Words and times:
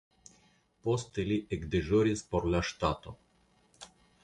Poste 0.87 1.25
li 1.33 1.37
ekdeĵoris 1.59 2.25
por 2.33 2.49
la 2.55 2.65
ŝtato. 2.73 3.17